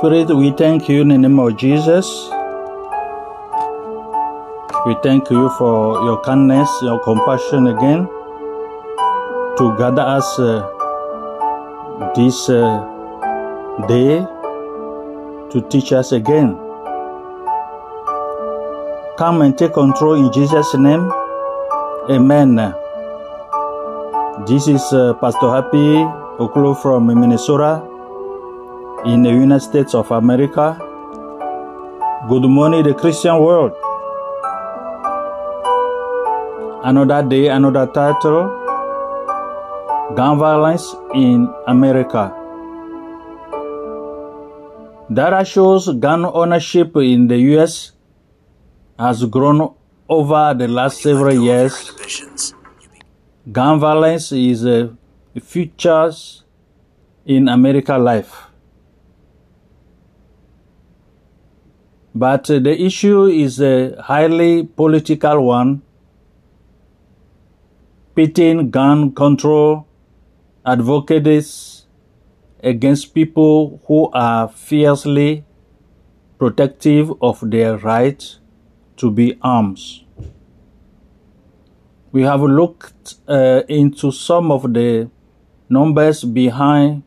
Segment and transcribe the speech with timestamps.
[0.00, 2.08] Spirit, we thank you in the name of Jesus.
[4.86, 8.06] We thank you for your kindness, your compassion again
[9.58, 10.64] to gather us uh,
[12.16, 12.80] this uh,
[13.88, 14.24] day
[15.52, 16.56] to teach us again.
[19.18, 21.12] Come and take control in Jesus' name.
[22.08, 22.56] Amen.
[24.48, 26.00] This is uh, Pastor Happy
[26.40, 27.89] Oklo from Minnesota
[29.04, 30.76] in the United States of America.
[32.28, 33.72] Good morning, the Christian world.
[36.84, 38.56] Another day, another title
[40.14, 42.36] Gun Violence in America.
[45.12, 47.92] Data shows gun ownership in the US
[48.98, 49.74] has grown
[50.08, 51.92] over the last several years.
[53.50, 54.94] Gun violence is a
[55.40, 56.12] feature
[57.24, 58.49] in American life.
[62.14, 65.82] But the issue is a highly political one,
[68.14, 69.86] pitting gun control
[70.66, 71.86] advocates
[72.62, 75.44] against people who are fiercely
[76.38, 78.38] protective of their right
[78.96, 80.04] to be arms.
[82.12, 85.08] We have looked uh, into some of the
[85.68, 87.04] numbers behind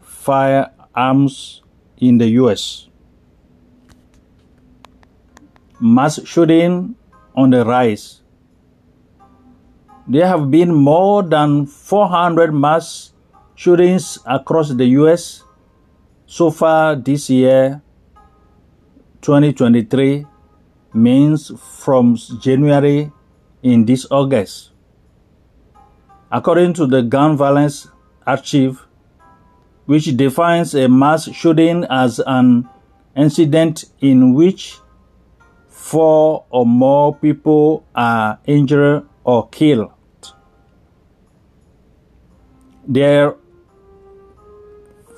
[0.00, 1.62] firearms
[1.98, 2.88] in the US.
[5.82, 6.94] Mass shooting
[7.34, 8.22] on the rise.
[10.06, 13.12] There have been more than 400 mass
[13.56, 15.42] shootings across the US
[16.24, 17.82] so far this year,
[19.22, 20.24] 2023,
[20.94, 23.10] means from January
[23.64, 24.70] in this August.
[26.30, 27.88] According to the Gun Violence
[28.24, 28.86] Archive,
[29.86, 32.68] which defines a mass shooting as an
[33.16, 34.78] incident in which
[35.92, 39.92] four or more people are injured or killed.
[42.88, 43.34] Their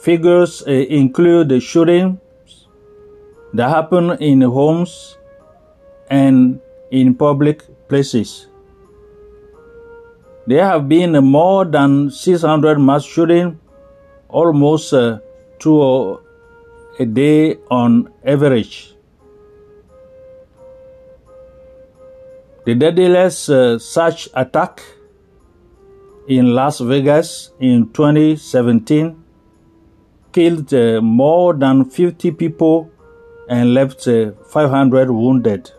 [0.01, 2.19] figures uh, include the shootings
[3.53, 5.17] that happen in homes
[6.11, 6.61] and
[6.91, 8.49] in public places.
[10.49, 13.57] There have been more than 600 mass shootings,
[14.29, 15.21] almost uh,
[15.61, 16.21] two
[16.99, 18.94] a day on average.
[22.67, 24.81] The deadliest uh, such attack
[26.27, 29.23] in Las Vegas in 2017
[30.33, 32.91] killed uh, more than 50 people
[33.51, 35.71] and left uh, 500 wounded.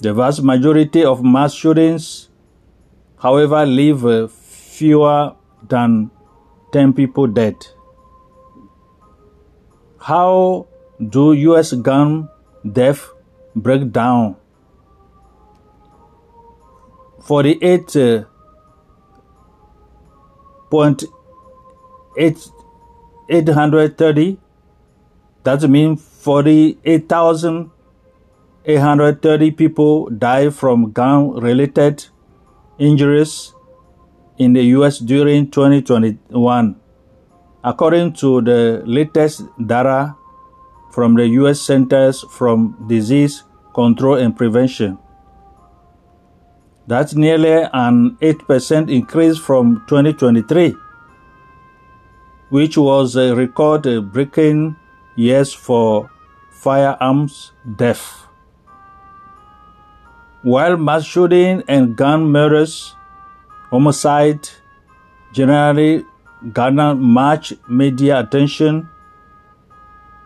[0.00, 2.30] The vast majority of mass shootings,
[3.18, 5.34] however, leave uh, fewer
[5.68, 6.10] than
[6.72, 7.56] 10 people dead.
[10.00, 10.66] How
[10.98, 12.30] do US gun
[12.72, 13.06] death
[13.54, 14.36] break down?
[17.20, 18.24] 48 uh,
[20.70, 21.04] point
[22.16, 22.50] eight
[23.28, 24.38] eight hundred thirty.
[25.44, 27.70] That means forty eight thousand
[28.64, 32.04] eight hundred thirty people die from gun related
[32.78, 33.54] injuries
[34.38, 36.76] in the US during 2021,
[37.64, 40.14] according to the latest data
[40.92, 43.42] from the US Centers for Disease
[43.74, 44.98] Control and Prevention.
[46.88, 50.74] That's nearly an 8% increase from 2023,
[52.48, 54.74] which was a record breaking
[55.14, 56.10] years for
[56.50, 58.26] firearms death.
[60.40, 62.96] While mass shooting and gun murders,
[63.70, 64.48] homicide
[65.34, 66.06] generally
[66.54, 68.88] garner much media attention,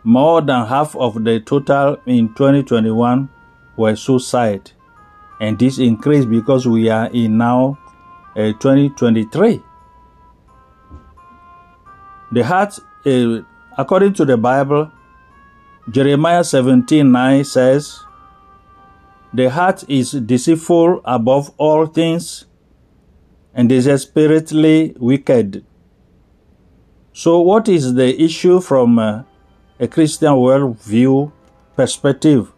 [0.05, 3.29] more than half of the total in 2021
[3.77, 4.71] were suicide
[5.43, 7.77] and this increase because we are in now
[8.37, 9.61] uh, 2023.
[12.31, 13.41] The heart, uh,
[13.77, 14.93] according to the Bible,
[15.91, 18.05] Jeremiah 17 9 says,
[19.35, 22.47] The heart is deceitful above all things
[23.53, 25.67] and desperately wicked.
[27.13, 29.25] So, what is the issue from uh,
[29.81, 31.33] a Christian worldview
[31.75, 32.52] perspective?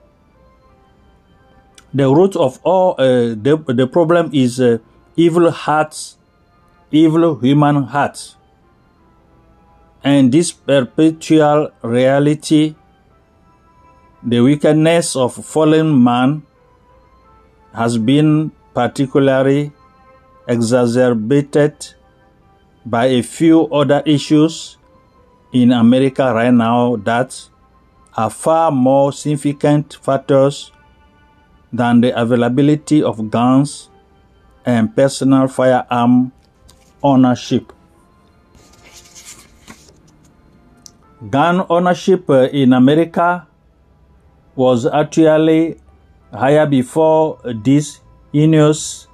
[1.95, 4.79] The root of all uh, the, the problem is uh,
[5.15, 6.19] evil hearts,
[6.91, 8.37] evil human hearts.
[10.03, 12.75] And this perpetual reality,
[14.23, 16.43] the wickedness of fallen man,
[17.73, 19.73] has been particularly
[20.49, 21.95] exacerbated
[22.85, 24.77] by a few other issues
[25.53, 27.49] in America right now that
[28.17, 30.71] are far more significant factors
[31.75, 33.91] than the availability of guns
[34.65, 36.31] and personal firearm
[37.03, 37.73] ownership.
[41.31, 43.47] Gun ownership eh, in America
[44.55, 45.81] was actually
[46.33, 48.01] higher before this
[48.33, 49.09] heinous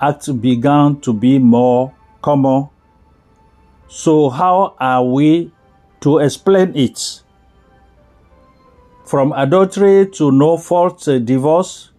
[0.00, 2.68] act began to be more common.
[3.88, 5.50] So, how are we
[6.00, 7.22] to explain it?
[9.06, 11.91] From adultery to no fault eh, divorce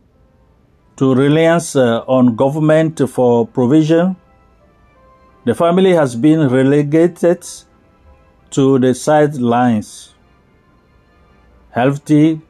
[0.95, 4.15] to reliance uh, on government for provision,
[5.45, 7.45] the family has been relegated
[8.51, 10.13] to the sidelines.
[11.71, 12.41] Healthy,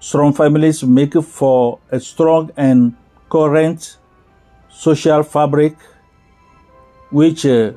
[0.00, 2.94] strong families make for a strong and
[3.28, 3.98] coherent
[4.70, 5.76] social fabric
[7.10, 7.72] which uh,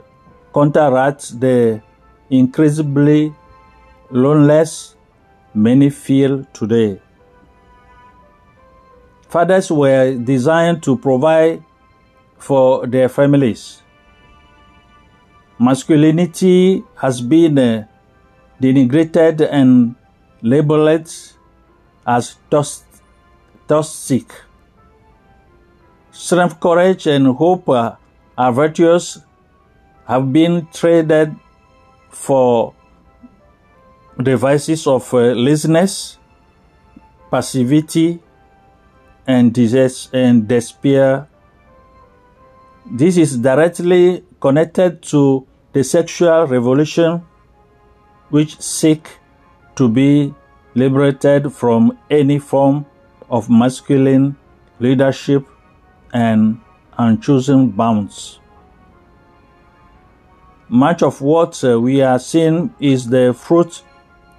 [0.54, 1.82] counteracts the
[2.30, 3.34] increasingly
[4.10, 4.96] loneliness
[5.54, 7.00] many feel today.
[9.38, 11.64] Fathers were designed to provide
[12.40, 13.84] for their families.
[15.60, 17.86] Masculinity has been uh,
[18.60, 19.94] denigrated and
[20.42, 21.06] labeled
[22.08, 22.36] as
[23.68, 24.26] toxic.
[26.10, 28.00] Strength, courage, and hope are
[28.52, 29.20] virtues
[30.08, 31.36] have been traded
[32.10, 32.74] for
[34.18, 36.18] the vices of uh, laziness,
[37.30, 38.20] passivity,
[39.28, 41.28] and disease and despair.
[42.90, 47.22] This is directly connected to the sexual revolution,
[48.30, 49.08] which seek
[49.76, 50.34] to be
[50.74, 52.86] liberated from any form
[53.30, 54.38] of masculine
[54.80, 55.46] leadership
[56.14, 56.60] and
[56.98, 58.40] unchosen bounds.
[60.70, 63.84] Much of what uh, we are seeing is the fruit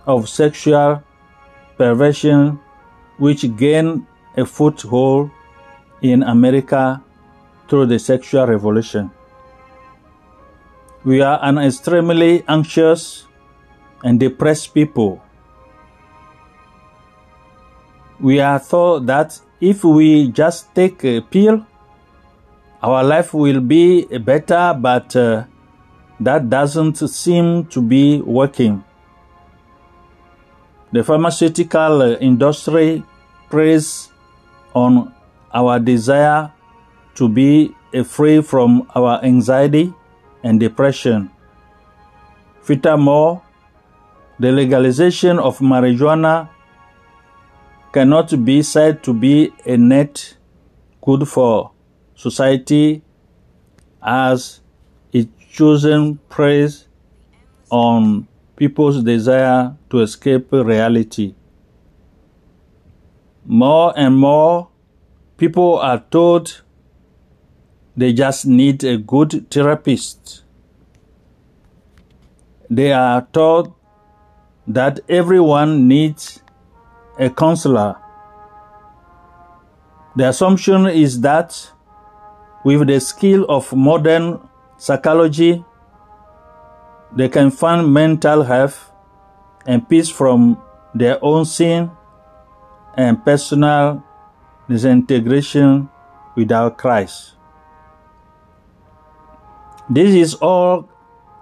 [0.06, 1.02] of sexual
[1.76, 2.58] perversion,
[3.19, 4.06] which gained
[4.37, 5.31] a foothold
[6.03, 7.03] in America
[7.69, 9.11] through the sexual revolution.
[11.05, 13.27] We are an extremely anxious
[14.03, 15.23] and depressed people.
[18.21, 21.67] We are thought that if we just take a pill,
[22.83, 25.45] our life will be better, but uh,
[26.21, 28.85] that doesn't seem to be working.
[30.93, 33.05] The pharmaceutical industry
[33.50, 34.11] preys
[34.75, 35.15] on
[35.53, 36.53] our desire
[37.15, 39.93] to be free from our anxiety
[40.43, 41.31] and depression.
[42.63, 43.43] Furthermore,
[44.39, 46.49] the legalization of marijuana
[47.93, 50.37] cannot be said to be a net
[51.01, 51.73] good for
[52.15, 53.03] society
[54.03, 54.61] as
[55.13, 56.87] it chosen preys
[57.71, 61.35] on people's desire to escape reality.
[63.50, 64.69] More and more
[65.38, 66.61] people are told
[67.97, 70.43] they just need a good therapist.
[72.69, 73.73] They are told
[74.67, 76.43] that everyone needs
[77.19, 77.97] a counselor.
[80.14, 81.73] The assumption is that
[82.67, 85.64] with the skill of modern psychology,
[87.17, 88.93] they can find mental health
[89.67, 90.61] and peace from
[90.95, 91.90] their own sin
[92.99, 94.02] and personal
[94.69, 95.88] disintegration
[96.35, 97.35] without Christ.
[99.88, 100.90] This is all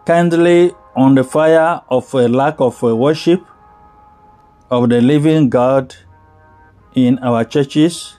[0.05, 3.41] kindly on the fire of a lack of worship
[4.71, 5.97] of the living God
[6.95, 8.19] in our churches,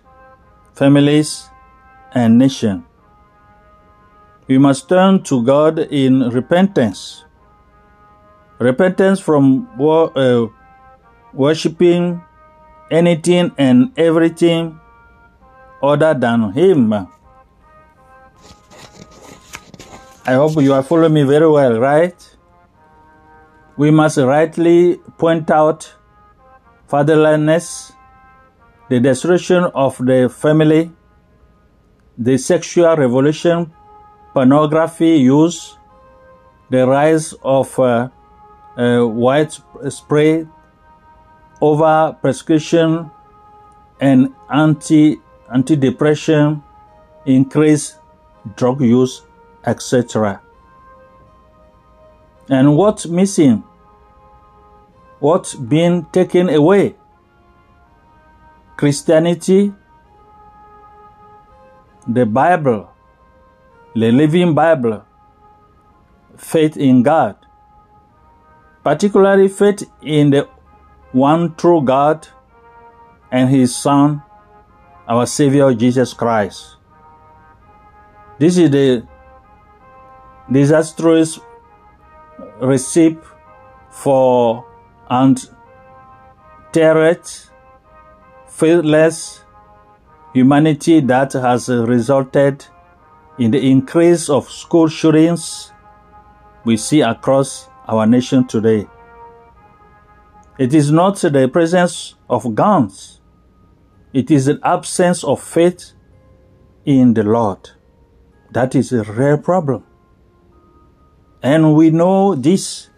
[0.73, 1.49] families,
[2.13, 2.85] and nation.
[4.47, 7.23] We must turn to God in repentance.
[8.59, 10.47] Repentance from uh,
[11.33, 12.21] worshiping
[12.91, 14.79] anything and everything
[15.81, 16.93] other than Him.
[20.25, 22.15] I hope you are following me very well, right?
[23.77, 25.93] We must rightly point out
[26.89, 27.93] fatherlessness,
[28.89, 30.91] the destruction of the family,
[32.17, 33.71] the sexual revolution,
[34.33, 35.77] pornography use,
[36.69, 38.09] the rise of uh,
[38.77, 40.49] uh, widespread
[41.61, 43.09] over prescription
[43.99, 45.19] and anti
[45.51, 46.63] anti-depression,
[47.25, 47.99] increased
[48.55, 49.23] drug use,
[49.65, 50.41] etc.
[52.49, 53.63] And what's missing?
[55.19, 56.95] What's being taken away?
[58.77, 59.73] Christianity,
[62.07, 62.91] the Bible,
[63.95, 65.03] the living Bible,
[66.37, 67.35] faith in God,
[68.83, 70.47] particularly faith in the
[71.17, 72.27] one true God
[73.31, 74.21] and His Son,
[75.07, 76.77] our Savior Jesus Christ.
[78.37, 79.07] This is the
[80.51, 81.39] disastrous
[82.61, 83.17] recipe
[83.89, 84.65] for
[85.09, 85.49] and
[86.71, 87.49] terrorist,
[88.47, 89.43] faithless
[90.33, 92.63] humanity that has resulted
[93.39, 95.71] in the increase of school shootings
[96.63, 98.87] we see across our nation today.
[100.57, 103.21] It is not the presence of guns,
[104.13, 105.91] it is the absence of faith
[106.85, 107.71] in the Lord.
[108.51, 109.83] That is a real problem.
[111.43, 112.89] And we know this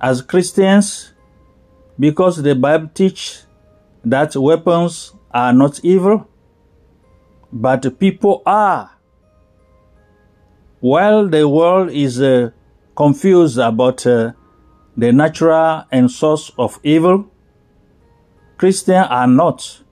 [0.00, 1.14] as Christians
[1.98, 3.46] because the Bible teaches
[4.04, 6.28] that weapons are not evil,
[7.52, 8.90] but people are.
[10.80, 12.50] While the world is uh,
[12.94, 14.32] confused about uh,
[14.96, 17.30] the natural and source of evil,
[18.56, 19.82] Christians are not.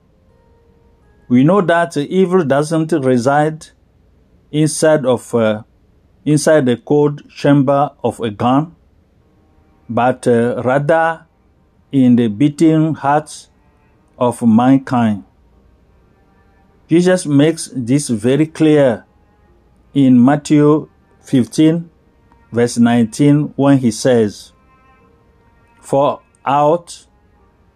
[1.27, 3.67] We know that evil doesn't reside
[4.51, 5.63] inside of uh,
[6.25, 8.75] inside the cold chamber of a gun,
[9.89, 11.25] but uh, rather
[11.91, 13.49] in the beating hearts
[14.17, 15.23] of mankind.
[16.87, 19.05] Jesus makes this very clear
[19.93, 20.89] in Matthew
[21.21, 21.89] 15,
[22.51, 24.52] verse 19, when he says,
[25.83, 27.07] For out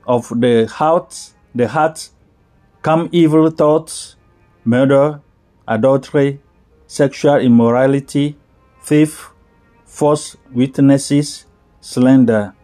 [0.07, 2.09] of the heart, the heart
[2.81, 4.15] come evil thoughts,
[4.63, 5.21] murder,
[5.67, 6.39] adultery,
[6.87, 8.37] sexual immorality,
[8.81, 9.31] theft,
[9.85, 11.47] false witnesses,
[11.81, 12.55] slander.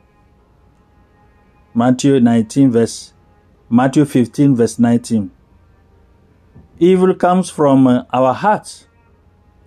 [1.73, 3.13] Matthew 19 verse
[3.69, 5.29] Matthew 15 verse 19.
[6.79, 8.87] Evil comes from uh, our hearts,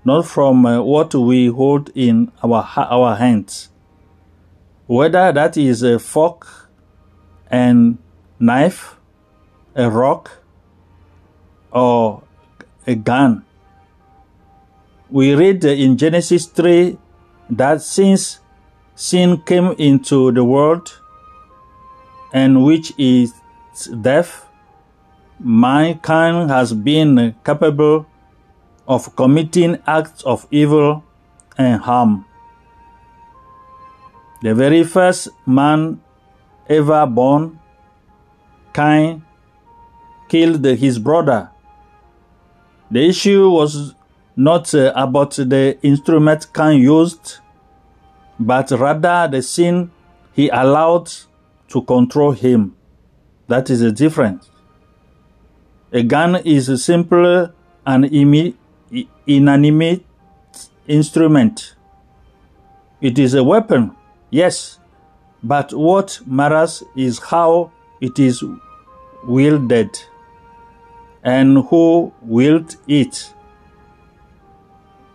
[0.07, 3.69] not from uh, what we hold in our our hands.
[4.87, 6.71] Whether that is a fork
[7.51, 7.99] and
[8.39, 8.97] knife,
[9.75, 10.43] a rock,
[11.73, 12.23] or
[12.87, 13.45] a gun.
[15.11, 16.99] We read in Genesis 3
[17.51, 18.41] that since
[18.95, 21.01] sin came into the world,
[22.33, 23.35] and which is
[24.01, 24.47] death,
[25.39, 28.07] mankind has been capable
[28.89, 31.05] of committing acts of evil
[31.59, 32.25] and harm.
[34.43, 36.01] The very first man
[36.69, 37.59] ever born,
[38.75, 39.25] Cain,
[40.29, 41.51] killed his brother.
[42.91, 43.95] The issue was
[44.37, 47.39] not uh, about the instrument Cain used,
[48.39, 49.91] but rather the sin
[50.35, 51.11] he allowed
[51.69, 52.77] to control him.
[53.49, 54.51] That is the difference.
[55.93, 57.53] A gun is a simple
[57.87, 58.05] and
[59.27, 60.05] inanimate
[60.87, 61.75] instrument.
[63.01, 63.97] It is a weapon,
[64.37, 64.79] yes,
[65.43, 68.45] but what matters is how it is
[69.25, 69.99] wielded
[71.23, 73.33] and who wields it.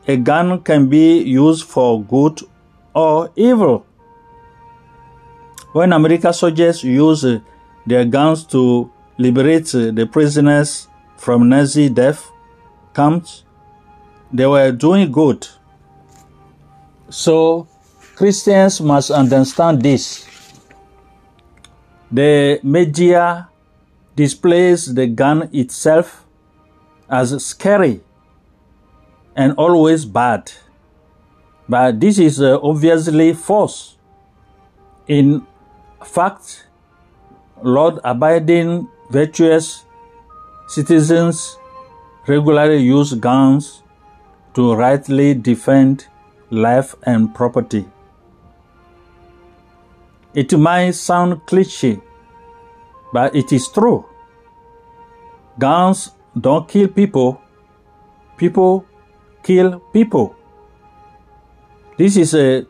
[0.08, 2.42] A gun can be used for good
[2.96, 3.86] or evil.
[5.74, 7.42] When American soldiers used
[7.86, 10.88] their guns to liberate the prisoners
[11.18, 12.30] from Nazi death
[12.96, 13.44] camps,
[14.34, 15.48] they were doing good.
[17.10, 17.68] So
[18.16, 20.28] Christians must understand this.
[22.12, 23.50] The media
[24.16, 26.26] displays the gun itself
[27.10, 28.02] as scary
[29.36, 30.52] and always bad.
[31.68, 33.98] But this is uh, obviously false.
[35.08, 35.48] In
[36.04, 36.68] fact,
[37.64, 39.86] Lord abiding virtuous
[40.68, 41.58] citizens
[42.28, 43.84] regularly use guns
[44.54, 46.08] to rightly defend
[46.50, 47.86] life and property.
[50.34, 52.00] It might sound cliche,
[53.12, 54.06] but it is true.
[55.60, 57.42] Guns don't kill people,
[58.38, 58.86] people
[59.44, 60.36] kill people.
[61.98, 62.66] This is a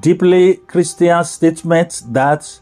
[0.00, 2.60] deeply Christian statement that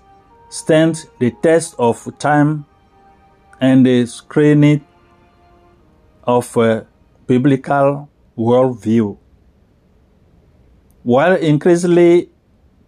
[0.48, 2.66] stands the test of time
[3.60, 4.82] and the scrutiny
[6.24, 6.86] of a
[7.28, 9.16] biblical worldview.
[11.04, 12.30] While increasingly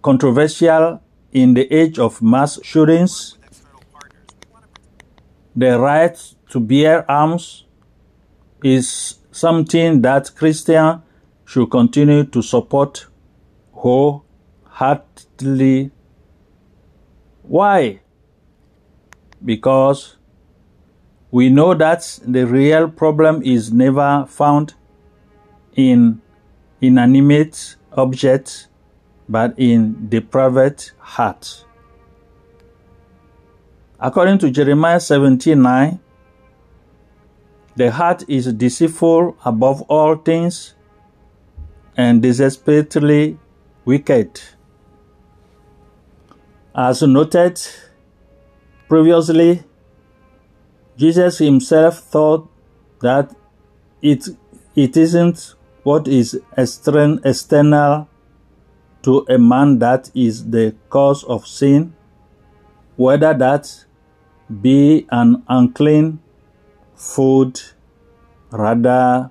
[0.02, 1.00] controversial
[1.34, 3.36] in the age of mass shootings,
[5.54, 6.16] the right
[6.48, 7.66] to bear arms
[8.62, 11.00] is something that Christians
[11.44, 13.08] should continue to support
[13.72, 15.90] wholeheartedly.
[17.42, 18.00] Why?
[19.44, 20.16] Because
[21.30, 24.74] we know that the real problem is never found
[25.74, 26.22] in
[26.80, 28.68] inanimate objects,
[29.28, 31.64] but in depraved heart.
[33.98, 36.00] According to Jeremiah 17 9,
[37.76, 40.74] the heart is deceitful above all things
[41.96, 43.38] and desperately
[43.84, 44.40] wicked.
[46.74, 47.60] As noted
[48.88, 49.62] previously,
[50.96, 52.48] Jesus himself thought
[53.00, 53.34] that
[54.02, 54.28] it,
[54.74, 58.08] it isn't what is external
[59.04, 61.94] to a man that is the cause of sin,
[62.96, 63.84] whether that
[64.60, 66.18] be an unclean
[66.96, 67.60] food,
[68.50, 69.30] rather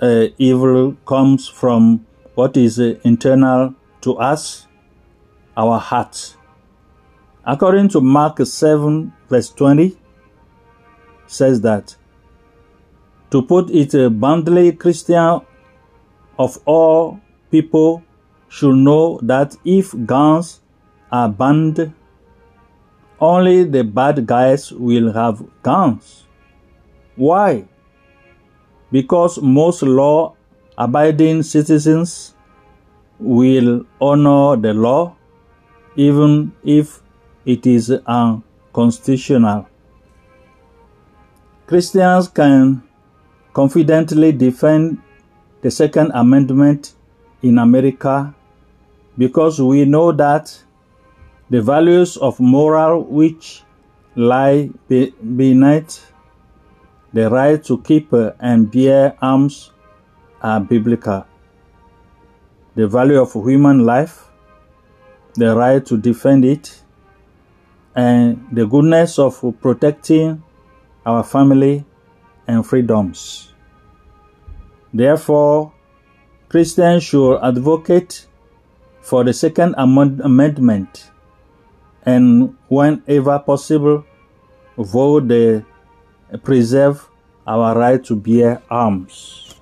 [0.00, 4.66] uh, evil comes from what is uh, internal to us,
[5.56, 6.36] our heart.
[7.44, 9.98] According to Mark 7, verse 20,
[11.26, 11.96] says that
[13.30, 15.40] to put it uh, bluntly, Christian
[16.38, 17.18] of all
[17.50, 18.04] people
[18.52, 20.60] should know that if guns
[21.10, 21.94] are banned,
[23.18, 26.26] only the bad guys will have guns.
[27.16, 27.64] Why?
[28.90, 30.36] Because most law
[30.76, 32.34] abiding citizens
[33.18, 35.16] will honor the law
[35.96, 37.00] even if
[37.46, 39.66] it is unconstitutional.
[41.66, 42.82] Christians can
[43.54, 44.98] confidently defend
[45.62, 46.92] the Second Amendment
[47.40, 48.34] in America
[49.18, 50.62] because we know that
[51.50, 53.62] the values of moral which
[54.16, 56.12] lie beneath
[57.12, 59.70] the right to keep and bear arms
[60.40, 61.26] are biblical.
[62.74, 64.30] The value of human life,
[65.34, 66.82] the right to defend it,
[67.94, 70.42] and the goodness of protecting
[71.04, 71.84] our family
[72.46, 73.52] and freedoms.
[74.94, 75.72] Therefore,
[76.48, 78.26] Christians should advocate
[79.02, 81.10] for the Second Amendment
[82.04, 84.04] and, whenever possible,
[84.78, 85.64] vote to
[86.42, 87.08] preserve
[87.46, 89.54] our right to bear arms.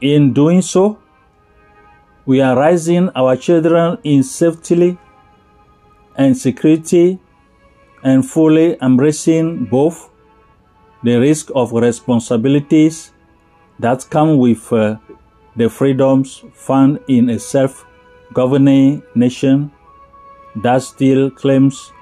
[0.00, 0.98] In doing so,
[2.24, 4.98] we are raising our children in safety
[6.16, 7.18] and security
[8.02, 10.10] and fully embracing both
[11.02, 13.12] the risk of responsibilities
[13.78, 14.96] that come with uh,
[15.56, 17.86] the freedoms found in a self
[18.32, 19.72] governing nation
[20.56, 21.92] that still claims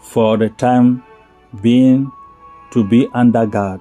[0.00, 1.02] for the time
[1.62, 2.10] being
[2.70, 3.80] to be under God.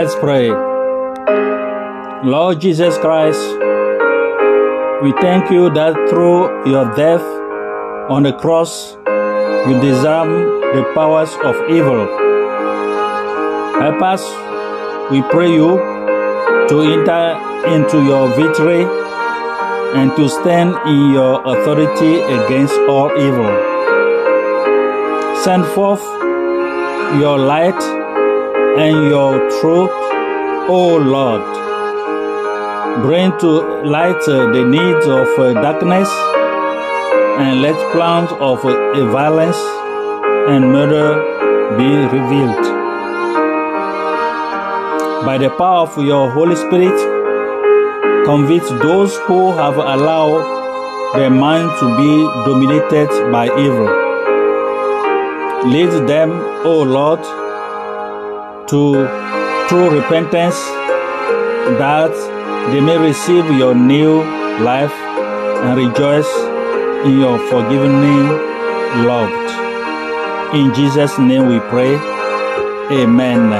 [0.00, 0.48] Let's pray.
[2.24, 3.42] Lord Jesus Christ,
[5.02, 7.20] we thank you that through your death
[8.08, 8.96] on the cross,
[9.68, 10.30] you disarm
[10.72, 12.08] the powers of evil.
[13.76, 14.24] Help us,
[15.10, 15.76] we pray you,
[16.70, 17.36] to enter
[17.68, 18.88] into your victory
[20.00, 23.52] and to stand in your authority against all evil.
[25.44, 26.00] Send forth
[27.20, 27.99] your light
[28.78, 29.90] and your truth,
[30.68, 31.60] O Lord.
[33.02, 33.50] bring to
[33.84, 36.08] light uh, the needs of uh, darkness,
[37.38, 38.72] and let plans of uh,
[39.10, 39.56] violence
[40.52, 41.08] and murder
[41.78, 42.64] be revealed.
[45.24, 46.98] By the power of your Holy Spirit,
[48.26, 50.42] convict those who have allowed
[51.14, 52.10] their mind to be
[52.44, 53.88] dominated by evil.
[55.70, 56.30] Lead them,
[56.64, 57.20] O Lord,
[58.70, 59.06] to
[59.68, 60.54] true repentance
[61.78, 62.12] that
[62.72, 64.22] they may receive your new
[64.62, 66.30] life and rejoice
[67.04, 68.00] in your forgiving
[69.06, 70.54] loved.
[70.54, 71.94] In Jesus' name we pray.
[72.92, 73.50] Amen.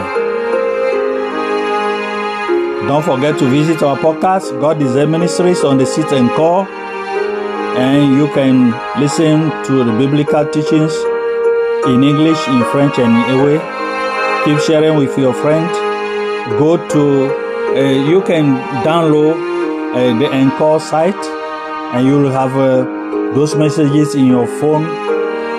[2.87, 6.67] Don't forget to visit our podcast, God Is Able Ministries on the Sit and Call.
[6.67, 8.71] And you can
[9.01, 10.95] listen to the biblical teachings
[11.87, 13.80] in English, in French, and in Ewe.
[14.45, 15.69] Keep sharing with your friend.
[16.59, 17.03] Go to,
[17.77, 19.37] uh, you can download
[19.93, 21.25] uh, the Anchor site
[21.95, 24.85] and you will have uh, those messages in your phone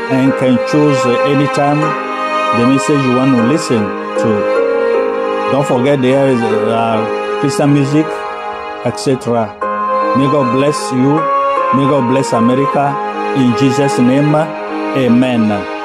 [0.10, 1.80] and can choose uh, anytime
[2.58, 3.82] the message you want to listen
[4.18, 4.62] to.
[5.52, 8.06] Don't forget there is uh, Christian music,
[8.86, 9.54] etc.
[10.18, 11.16] May God bless you.
[11.78, 12.92] May God bless America.
[13.38, 15.81] In Jesus' name, amen.